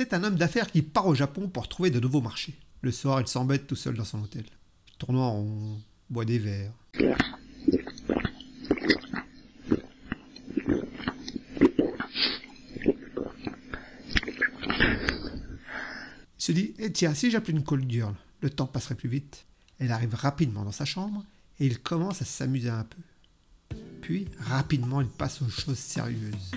C'est 0.00 0.14
un 0.14 0.24
homme 0.24 0.36
d'affaires 0.36 0.70
qui 0.70 0.80
part 0.80 1.06
au 1.08 1.14
Japon 1.14 1.46
pour 1.50 1.68
trouver 1.68 1.90
de 1.90 2.00
nouveaux 2.00 2.22
marchés. 2.22 2.54
Le 2.80 2.90
soir, 2.90 3.20
il 3.20 3.26
s'embête 3.26 3.66
tout 3.66 3.76
seul 3.76 3.94
dans 3.94 4.04
son 4.06 4.22
hôtel. 4.22 4.46
Il 4.88 4.96
tourne 4.96 5.18
en 5.18 5.30
rond, 5.30 5.78
boit 6.08 6.24
des 6.24 6.38
verres. 6.38 6.72
Il 6.94 7.16
se 16.38 16.52
dit 16.52 16.72
Eh 16.78 16.90
tiens, 16.90 17.12
si 17.12 17.30
j'appelais 17.30 17.52
une 17.52 17.62
call 17.62 17.84
girl, 17.86 18.14
le 18.40 18.48
temps 18.48 18.64
passerait 18.64 18.94
plus 18.94 19.10
vite. 19.10 19.44
Elle 19.78 19.92
arrive 19.92 20.14
rapidement 20.14 20.64
dans 20.64 20.72
sa 20.72 20.86
chambre 20.86 21.26
et 21.58 21.66
il 21.66 21.78
commence 21.78 22.22
à 22.22 22.24
s'amuser 22.24 22.70
un 22.70 22.84
peu. 22.84 23.76
Puis, 24.00 24.28
rapidement, 24.38 25.02
il 25.02 25.08
passe 25.08 25.42
aux 25.42 25.50
choses 25.50 25.76
sérieuses. 25.76 26.52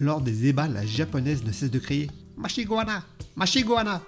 Lors 0.00 0.20
des 0.20 0.46
ébats, 0.46 0.68
la 0.68 0.84
japonaise 0.84 1.44
ne 1.44 1.52
cesse 1.52 1.70
de 1.70 1.78
crier 1.78 2.10
Mashiguana 2.36 3.04
Mashiguana 3.36 4.02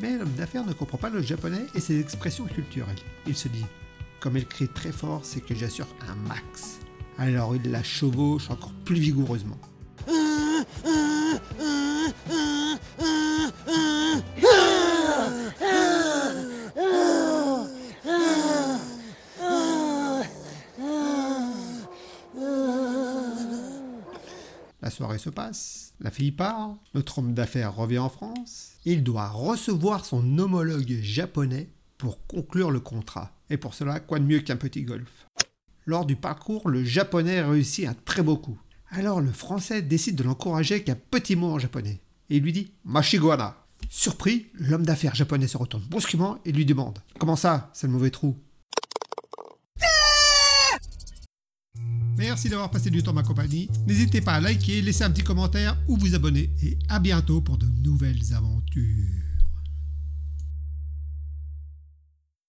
Mais 0.00 0.16
l'homme 0.16 0.32
d'affaires 0.32 0.64
ne 0.64 0.72
comprend 0.72 0.98
pas 0.98 1.10
le 1.10 1.20
japonais 1.22 1.66
et 1.74 1.80
ses 1.80 2.00
expressions 2.00 2.46
culturelles. 2.46 2.96
Il 3.26 3.36
se 3.36 3.48
dit 3.48 3.66
Comme 4.20 4.36
elle 4.36 4.46
crie 4.46 4.68
très 4.68 4.92
fort, 4.92 5.20
c'est 5.24 5.40
que 5.40 5.54
j'assure 5.54 5.88
un 6.08 6.14
max. 6.28 6.78
Alors 7.18 7.54
il 7.54 7.70
la 7.70 7.82
chevauche 7.82 8.50
encore 8.50 8.72
plus 8.84 8.96
vigoureusement. 8.96 9.58
La 24.82 24.88
soirée 24.90 25.18
se 25.18 25.28
passe, 25.28 25.92
la 26.00 26.10
fille 26.10 26.32
part, 26.32 26.74
notre 26.94 27.18
homme 27.18 27.34
d'affaires 27.34 27.74
revient 27.74 27.98
en 27.98 28.08
France, 28.08 28.70
il 28.86 29.02
doit 29.02 29.28
recevoir 29.28 30.06
son 30.06 30.38
homologue 30.38 31.00
japonais 31.02 31.68
pour 31.98 32.26
conclure 32.26 32.70
le 32.70 32.80
contrat. 32.80 33.30
Et 33.50 33.58
pour 33.58 33.74
cela, 33.74 34.00
quoi 34.00 34.18
de 34.18 34.24
mieux 34.24 34.40
qu'un 34.40 34.56
petit 34.56 34.82
golf? 34.82 35.26
Lors 35.84 36.06
du 36.06 36.16
parcours, 36.16 36.70
le 36.70 36.82
japonais 36.82 37.42
réussit 37.42 37.86
un 37.86 37.94
très 37.94 38.22
beau 38.22 38.38
coup. 38.38 38.58
Alors 38.88 39.20
le 39.20 39.32
français 39.32 39.82
décide 39.82 40.16
de 40.16 40.22
l'encourager 40.22 40.76
avec 40.76 40.88
un 40.88 40.96
petit 41.10 41.36
mot 41.36 41.52
en 41.52 41.58
japonais. 41.58 42.00
Et 42.30 42.36
il 42.36 42.42
lui 42.42 42.52
dit 42.52 42.72
Mashiguana. 42.84 43.56
Surpris, 43.90 44.46
l'homme 44.54 44.86
d'affaires 44.86 45.14
japonais 45.14 45.46
se 45.46 45.58
retourne 45.58 45.82
brusquement 45.84 46.38
et 46.46 46.52
lui 46.52 46.64
demande 46.64 47.00
Comment 47.18 47.36
ça, 47.36 47.70
c'est 47.74 47.86
le 47.86 47.92
mauvais 47.92 48.10
trou? 48.10 48.36
Merci 52.20 52.50
d'avoir 52.50 52.70
passé 52.70 52.90
du 52.90 53.02
temps 53.02 53.14
ma 53.14 53.22
compagnie. 53.22 53.70
N'hésitez 53.86 54.20
pas 54.20 54.34
à 54.34 54.40
liker, 54.40 54.82
laisser 54.82 55.04
un 55.04 55.10
petit 55.10 55.24
commentaire 55.24 55.74
ou 55.88 55.96
vous 55.96 56.14
abonner. 56.14 56.50
Et 56.62 56.76
à 56.90 56.98
bientôt 56.98 57.40
pour 57.40 57.56
de 57.56 57.64
nouvelles 57.82 58.34
aventures. 58.34 59.29